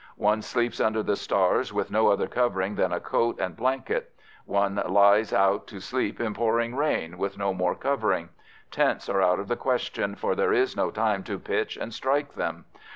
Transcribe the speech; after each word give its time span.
One 0.17 0.41
sleeps 0.41 0.79
under 0.81 1.03
the 1.03 1.15
stars, 1.15 1.71
with 1.71 1.91
no 1.91 2.07
other 2.07 2.27
covering 2.27 2.73
than 2.73 2.91
a 2.91 2.99
coat 2.99 3.39
and 3.39 3.55
blanket; 3.55 4.11
one 4.45 4.81
lies 4.87 5.31
out 5.31 5.67
to 5.67 5.79
sleep 5.79 6.19
in 6.19 6.33
pouring 6.33 6.75
rain, 6.75 7.19
with 7.19 7.37
no 7.37 7.53
more 7.53 7.75
covering; 7.75 8.29
tents 8.71 9.07
are 9.09 9.21
out 9.21 9.39
of 9.39 9.47
the 9.47 9.55
question, 9.55 10.15
for 10.15 10.33
there 10.33 10.53
is 10.53 10.75
no 10.75 10.89
time 10.89 11.21
to 11.25 11.37
pitch 11.37 11.77
and 11.77 11.93
strike 11.93 12.33
them. 12.33 12.65